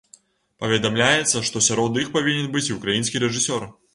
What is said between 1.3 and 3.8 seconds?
што сярод іх павінен быць і ўкраінскі рэжысёр.